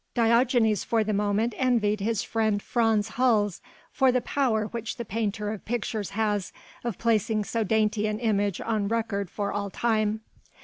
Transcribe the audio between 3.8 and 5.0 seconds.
for the power which